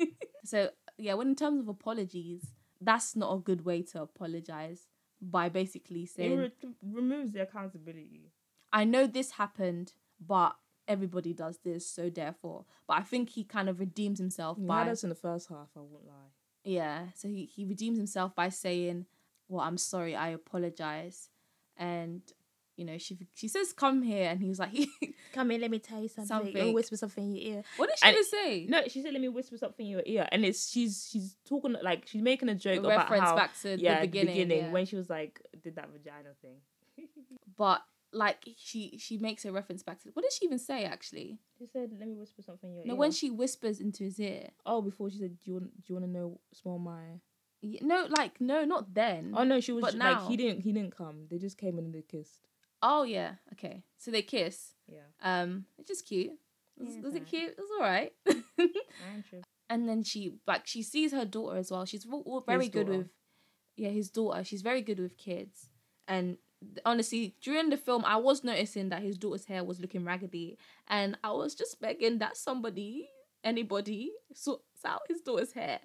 [0.44, 2.42] so yeah, when in terms of apologies,
[2.80, 4.88] that's not a good way to apologize
[5.20, 6.38] by basically It saying.
[6.38, 8.32] re- removes the accountability.
[8.72, 10.56] I know this happened, but
[10.88, 12.64] everybody does this, so therefore.
[12.86, 15.48] But I think he kind of redeems himself You by had us in the first
[15.48, 16.30] half, I won't lie.
[16.64, 17.06] yeah.
[17.14, 19.06] So he he redeems himself by saying,
[19.48, 21.30] "Well, I'm sorry, I apologize,"
[21.76, 22.22] and
[22.76, 24.72] you know she she says, "Come here," and he was like,
[25.32, 26.26] Come here, let me tell you something.
[26.26, 26.54] Something.
[26.54, 27.62] Let me whisper something in your ear.
[27.76, 30.02] "What did she And- even say?" No, she said, "Let me whisper something in your
[30.06, 33.36] ear," and it's she's she's talking like she's making a A joke about reference how
[33.36, 34.70] back to yeah the beginning, yeah.
[34.70, 36.56] when she was like did that vagina thing.
[37.56, 41.38] but like she she makes a reference back to what did she even say actually?
[41.58, 44.18] She said, "Let me whisper something in your No, ear." when she whispers into his
[44.20, 44.50] ear.
[44.66, 47.20] oh, before she said, "Do you want do you want to know smell my?"
[47.62, 49.32] Y- No, like no, not then.
[49.36, 51.26] Oh no, she was But ju- like now- he didn't he didn't come.
[51.30, 52.48] They just came in and they kissed.
[52.82, 53.84] Oh yeah, okay.
[53.98, 54.74] So they kiss.
[54.88, 56.32] Yeah, Um, it's just cute.
[56.78, 57.28] Was, Yeah, it's was it alright.
[57.30, 57.50] cute?
[57.50, 58.12] It was alright.
[59.70, 61.86] And then she like she sees her daughter as well.
[61.86, 62.98] She's w- w- very His good daughter.
[62.98, 63.10] with,
[63.76, 64.44] yeah, his daughter.
[64.44, 65.70] She's very good with kids.
[66.06, 66.38] And th-
[66.84, 71.16] honestly, during the film, I was noticing that his daughter's hair was looking raggedy, and
[71.22, 73.08] I was just begging that somebody,
[73.44, 75.80] anybody, sorts out his daughter's hair,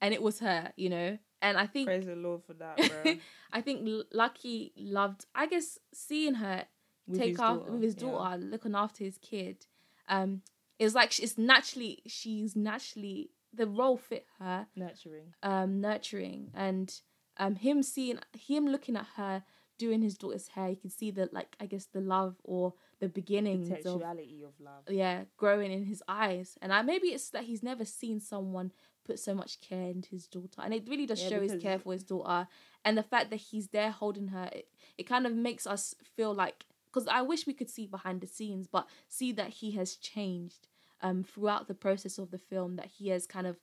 [0.00, 1.18] and it was her, you know.
[1.40, 3.14] And I think Praise the Lord for that, bro.
[3.52, 6.66] I think Lucky loved, I guess, seeing her
[7.06, 8.00] With take after with his yeah.
[8.00, 9.66] daughter, looking after his kid.
[10.08, 10.42] Um,
[10.78, 15.34] it's like it's naturally she's naturally the role fit her, nurturing.
[15.42, 17.00] um, nurturing, and
[17.38, 19.42] um, him seeing him looking at her
[19.78, 23.08] doing his daughter's hair, you can see the like I guess the love or the
[23.08, 24.84] beginnings of Textuality of love.
[24.88, 28.72] yeah growing in his eyes, and I maybe it's that he's never seen someone
[29.04, 31.78] put so much care into his daughter, and it really does Yeah, show his care
[31.78, 32.46] for his daughter,
[32.84, 36.32] and the fact that he's there holding her, it, it kind of makes us feel
[36.34, 39.96] like because I wish we could see behind the scenes, but see that he has
[39.96, 40.68] changed
[41.00, 43.56] um throughout the process of the film, that he has kind of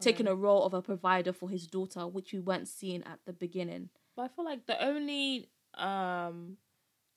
[0.00, 3.32] taken a role of a provider for his daughter, which we weren't seeing at the
[3.32, 3.88] beginning.
[4.16, 6.56] But I feel like the only um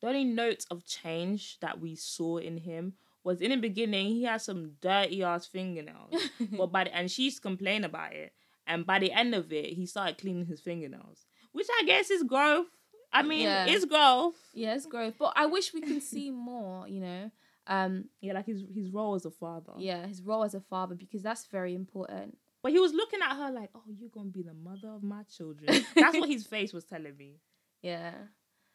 [0.02, 4.24] the only note of change that we saw in him was in the beginning he
[4.24, 6.14] had some dirty ass fingernails.
[6.58, 8.34] but by the, and she's complained about it.
[8.68, 11.26] And by the end of it, he started cleaning his fingernails.
[11.52, 12.68] Which I guess is growth.
[13.12, 13.66] I mean, Yeah.
[13.66, 14.36] it's growth.
[14.54, 15.16] Yeah, it's growth.
[15.18, 17.32] But I wish we can see more, you know.
[17.66, 19.74] Um, Yeah, like his his role as a father.
[19.78, 22.38] yeah, his role as a father because that's very important.
[22.62, 25.24] But he was looking at her like, "Oh, you're gonna be the mother of my
[25.24, 27.40] children." That's what his face was telling me.
[27.82, 28.14] Yeah.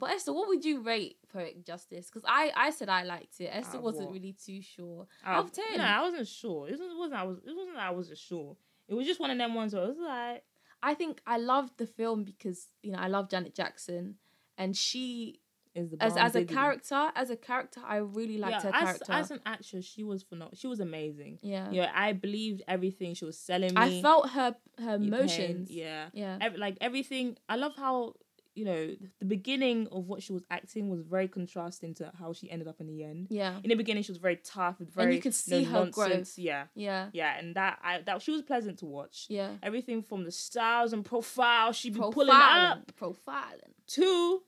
[0.01, 2.07] But Esther, what would you rate Poetic Justice?
[2.07, 3.51] Because I, I said I liked it.
[3.53, 4.15] Esther of wasn't what?
[4.15, 5.07] really too sure.
[5.25, 5.79] Out of 10.
[5.79, 6.67] No, I wasn't sure.
[6.69, 6.91] It wasn't.
[6.91, 7.39] It wasn't I was.
[7.39, 7.77] It wasn't.
[7.77, 8.57] that I wasn't sure.
[8.89, 10.43] It was just one of them ones where it was like,
[10.83, 14.17] I think I loved the film because, you know, I love Janet Jackson.
[14.59, 15.41] And she,
[15.75, 16.55] "Is the as, as a diggity.
[16.55, 19.13] character, as a character, I really liked her as, character.
[19.13, 20.57] as an actress, she was phenomenal.
[20.57, 21.39] She was amazing.
[21.43, 21.69] yeah.
[21.71, 23.81] Yeah, I believed everything she was selling me.
[23.99, 25.71] I felt her her your pain, emotions.
[25.71, 26.39] Yeah, Yeah.
[26.41, 27.37] Ev- like everything.
[27.49, 28.15] I love how
[28.57, 32.49] you know the beginning of what she was acting was very contrasting to how she
[32.49, 33.27] ended up in the end.
[33.29, 33.59] Yeah.
[33.65, 36.39] In the beginning, she was very tough and very you could no see her growth.
[36.39, 37.09] Yeah, Yeah.
[37.13, 39.27] yeah, and that I that she was pleasant to watch.
[39.29, 39.51] Yeah.
[39.61, 42.71] Everything from the styles and profile she be pulling Profiling.
[42.71, 43.73] up Profiling.
[43.89, 44.43] to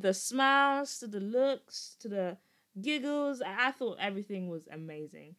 [0.00, 2.36] the smiles to the looks to the
[2.80, 3.42] giggles.
[3.44, 5.36] I, thought everything was amazing.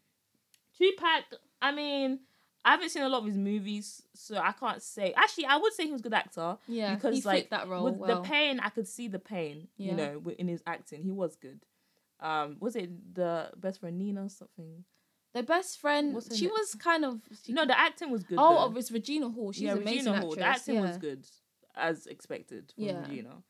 [0.77, 1.23] Tupac,
[1.61, 2.19] I mean,
[2.63, 5.13] I haven't seen a lot of his movies, so I can't say.
[5.15, 6.57] Actually, I would say he was a good actor.
[6.67, 6.95] Yeah.
[6.95, 8.21] Because, like, that role With well.
[8.21, 9.67] the pain, I could see the pain.
[9.77, 9.91] Yeah.
[9.91, 11.61] You know, in his acting, he was good.
[12.19, 14.83] Um, was it the best friend Nina or something?
[15.33, 16.53] The best friend, she name?
[16.57, 17.21] was kind of.
[17.43, 18.39] She, No, the acting was good.
[18.39, 18.73] oh, though.
[18.73, 19.51] oh, it's Regina Hall.
[19.51, 20.35] She's yeah, amazing Regina Hall.
[20.35, 20.81] The acting yeah.
[20.81, 21.27] was good,
[21.75, 23.01] as expected from Yeah.
[23.01, 23.43] Regina.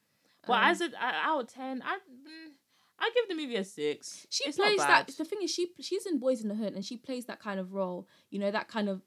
[0.48, 2.52] But Um, as a out of ten, I mm,
[3.00, 4.26] I give the movie a six.
[4.30, 5.08] she It's not plays that.
[5.08, 7.60] The thing is, she she's in Boyz n the Hood, and she plays that kind
[7.60, 8.08] of role.
[8.32, 9.02] You know, that kind of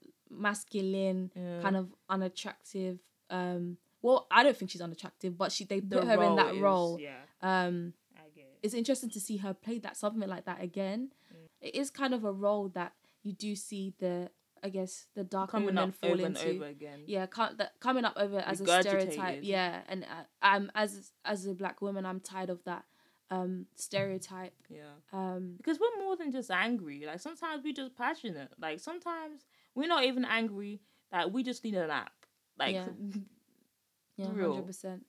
[0.51, 1.61] masculine, Yeah.
[1.63, 2.99] kind of unattractive.
[3.31, 6.55] Um, well, I don't think she's unattractive, but she they The put her in that
[6.55, 6.99] is- role.
[7.01, 8.59] Yeah, Um, I get it.
[8.63, 11.13] it's interesting to see her play that something like that again.
[11.33, 11.47] Mm.
[11.61, 14.31] It is kind of a role that you do see the,
[14.63, 16.49] I guess, the dark Coming women up fall into.
[16.49, 17.03] over again.
[17.07, 17.27] Yeah,
[17.59, 19.41] that coming up over as a stereotype.
[19.43, 22.85] Yeah, and uh, I'm as as a black woman, I'm tired of that
[23.31, 24.55] um stereotype.
[24.69, 24.83] Yeah.
[25.13, 27.05] Um, Because we're more than just angry.
[27.07, 28.53] Like sometimes we're just passionate.
[28.61, 30.81] Like sometimes we're not even angry.
[31.13, 32.13] Like we just need a nap.
[32.59, 32.87] Like Yeah.
[34.17, 35.05] yeah, hundred percent.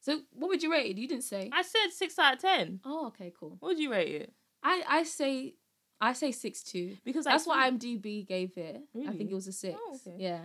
[0.00, 0.98] So, what would you rate it?
[0.98, 1.50] You didn't say.
[1.52, 2.80] I said six out of ten.
[2.84, 3.56] Oh, okay, cool.
[3.58, 4.32] What would you rate it?
[4.62, 5.54] I I say
[6.00, 6.96] I say six two.
[7.04, 8.82] Because like, That's what IMDb gave it.
[9.06, 9.78] I think it was a six.
[9.80, 10.16] Oh, okay.
[10.18, 10.40] Yeah.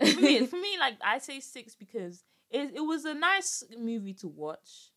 [0.14, 4.14] for me, for me, like I say six because it it was a nice movie
[4.14, 4.90] to watch,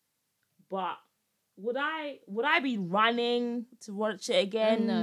[0.70, 0.96] but
[1.56, 4.86] would I would I be running to watch it again?
[4.86, 5.02] No.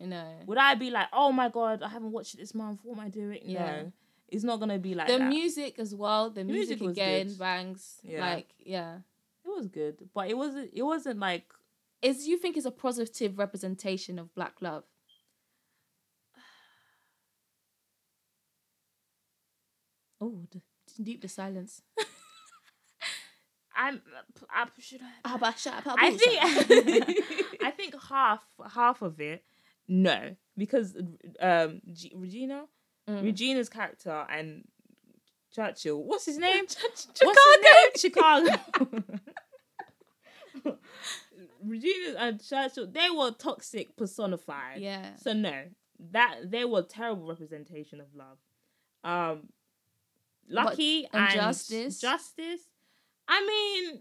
[0.00, 0.24] no.
[0.46, 2.80] Would I be like, oh my god, I haven't watched it this month.
[2.82, 3.38] What am I doing?
[3.44, 3.66] Yeah.
[3.66, 3.92] No,
[4.28, 5.28] it's not gonna be like the that.
[5.28, 6.30] music as well.
[6.30, 7.38] The music, music was again good.
[7.38, 8.00] bangs.
[8.02, 8.20] Yeah.
[8.20, 8.96] Like yeah.
[9.44, 10.70] it was good, but it wasn't.
[10.74, 11.46] It wasn't like
[12.02, 14.84] Is you think it's a positive representation of black love?
[20.20, 20.60] Oh, the,
[21.02, 21.82] deep the silence.
[23.74, 24.02] I'm.
[24.50, 25.06] I should I?
[25.24, 26.38] Ah, but shut up, I think
[27.64, 29.42] I think half half of it
[29.88, 30.94] no because
[31.40, 32.64] um G- Regina
[33.10, 33.24] Mm.
[33.24, 34.62] Regina's character and
[35.52, 37.24] Churchill what's his name Chicago.
[37.24, 38.50] what's his name Chicago
[41.64, 45.16] Regina and Churchill they were toxic personified Yeah.
[45.16, 45.64] so no
[46.10, 48.38] that they were terrible representation of love
[49.04, 49.48] um
[50.48, 52.00] Lucky and and, Justice?
[52.00, 52.62] Justice
[53.28, 54.00] I mean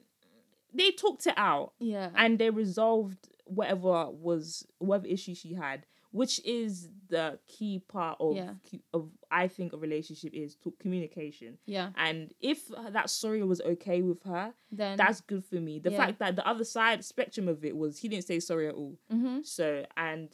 [0.74, 2.10] they talked it out Yeah.
[2.15, 8.36] and they resolved whatever was whatever issue she had which is the key part of
[8.36, 8.54] Yeah.
[8.93, 11.58] of I think a relationship is to communication.
[11.65, 11.91] Yeah.
[11.95, 15.80] and if that story was okay with her Then that's good for me.
[15.80, 15.97] The Yeah.
[15.97, 18.97] fact that the other side spectrum of it was he didn't say sorry at all.
[19.10, 20.30] Hmm so and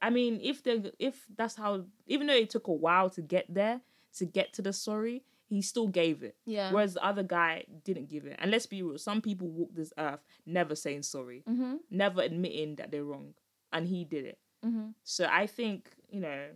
[0.00, 3.46] I mean if the if that's how even though it took a while to get
[3.52, 3.80] there
[4.18, 6.36] to get to the sorry he still gave it.
[6.46, 6.72] Yeah.
[6.72, 8.36] whereas the other guy didn't give it.
[8.40, 12.76] And let's be real some people walk this earth never saying sorry hmm never admitting
[12.76, 13.34] that they're wrong.
[13.74, 16.46] And he did it hmm so i think you know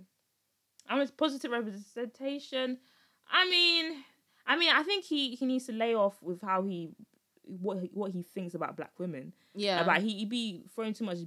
[0.88, 2.79] i'm a positive representation
[3.31, 4.05] i mean
[4.47, 6.90] i mean i think he he needs to lay off with how he
[7.45, 9.81] what he, what he thinks about black women Yeah.
[9.81, 11.19] about he, he be throwing too much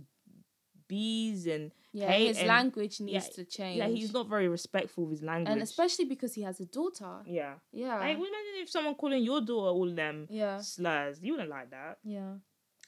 [0.88, 2.12] bees and yeah.
[2.12, 3.78] His and- language needs yeah, to change.
[3.78, 7.20] yeah he's not very respectful of his language and especially because he has a daughter.
[7.26, 7.98] yeah Yeah.
[8.00, 10.60] like imagine if someone calling your daughter all them yeah.
[10.62, 12.34] slurs you wouldn't like that Yeah.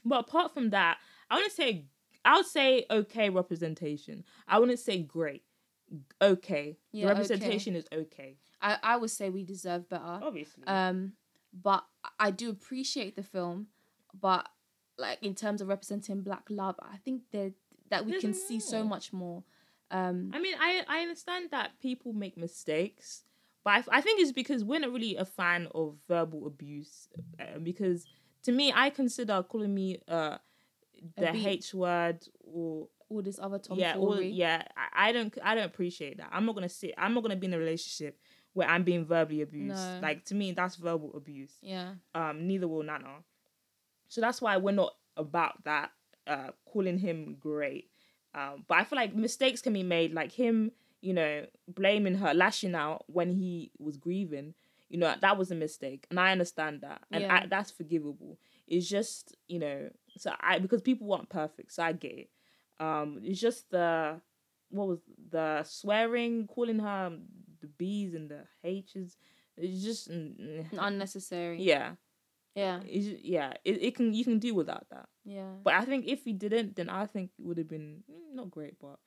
[0.03, 0.97] But apart from that,
[1.29, 1.85] I want to say
[2.23, 4.23] I would say okay representation.
[4.47, 5.43] I wouldn't say great.
[6.21, 6.77] Okay.
[6.91, 8.37] Yeah, the representation is okay.
[8.61, 10.19] I I would say we deserve better.
[10.21, 10.63] Obviously.
[10.67, 11.13] Um,
[11.53, 11.85] but
[12.19, 13.67] I do appreciate the film,
[14.19, 14.47] but
[14.97, 17.53] like in terms of representing black love, I think that
[17.89, 19.43] that we There's can see so much more.
[19.89, 23.23] Um, I mean, I I understand that people make mistakes,
[23.63, 27.09] But I, I think it's because we're not really a fan of verbal abuse.
[27.39, 28.05] Uh, because
[28.43, 30.37] to me, I consider calling me uh
[31.17, 33.81] the H word or All this other tomfoolery.
[33.81, 34.63] yeah, all, yeah.
[34.77, 36.29] I, I don't I don't appreciate that.
[36.31, 36.93] I'm not gonna sit.
[36.97, 38.17] I'm not gonna be in a relationship
[38.53, 39.75] where I'm being verbally abused.
[39.75, 39.99] No.
[40.01, 41.53] Like to me, that's verbal abuse.
[41.61, 41.93] Yeah.
[42.15, 43.23] Um, neither will Nana.
[44.07, 45.91] So that's why we're not about that.
[46.27, 47.89] Uh, calling him great.
[48.35, 50.71] Um, but I feel like mistakes can be made, like him,
[51.01, 54.53] you know, blaming her, lashing out when he was grieving.
[54.89, 57.33] You know, that was a mistake, and I understand that, and Yeah.
[57.43, 58.37] I, that's forgivable.
[58.67, 62.29] It's just, you know, so I because people weren't perfect, so I get it.
[62.79, 64.19] Um, it's just the
[64.69, 64.99] what was
[65.29, 67.11] the swearing, calling her
[67.59, 69.17] the B's and the H's.
[69.57, 70.35] It's just, mm,
[70.71, 71.61] mm, Unnecessary.
[71.61, 71.91] yeah,
[72.55, 72.79] Yeah.
[72.87, 73.53] it's, yeah.
[73.65, 75.09] It, it can you can do without that.
[75.25, 75.51] Yeah.
[75.63, 78.49] But I think if he didn't, then I think it would have been mm, not
[78.49, 78.97] great, but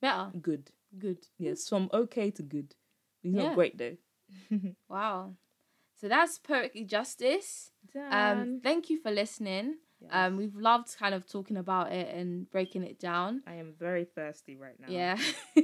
[0.00, 0.30] Better.
[0.40, 0.70] good.
[0.98, 1.18] Good.
[1.38, 2.74] Yes, from okay to good.
[3.22, 3.42] He's Yeah.
[3.48, 3.96] not great though.
[4.88, 5.34] Wow.
[6.00, 7.72] So that's Poetic Justice.
[8.10, 9.76] Um, thank you for listening.
[10.10, 13.42] Um, we've loved kind of talking about it and breaking it down.
[13.46, 14.86] I am very thirsty right now.
[14.88, 15.16] Yeah.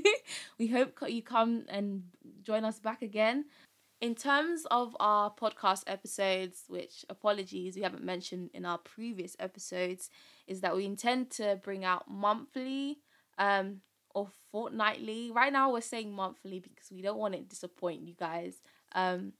[0.59, 2.05] we hope you come and
[2.43, 3.47] join us back again.
[4.01, 10.11] In terms of our podcast episodes, which apologies we haven't mentioned in our previous episodes,
[10.47, 12.99] is that we intend to bring out monthly
[13.39, 13.81] um,
[14.15, 15.31] or fortnightly.
[15.31, 18.57] Right now we're saying monthly because we don't want to disappoint you guys.
[18.95, 19.33] Um,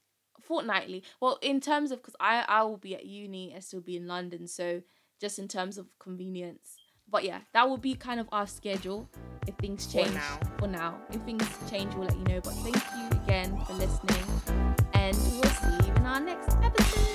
[0.47, 1.03] fortnightly.
[1.21, 4.07] Well, in terms of because I I will be at uni and still be in
[4.07, 4.81] London, so
[5.19, 6.77] just in terms of convenience.
[7.09, 9.09] But yeah, that will be kind of our schedule
[9.47, 10.13] if things For change.
[10.13, 10.39] now.
[10.59, 12.41] For now, if things change, we'll let you know.
[12.41, 14.25] But thank you again for listening,
[14.93, 17.06] and we will see you in our next episode.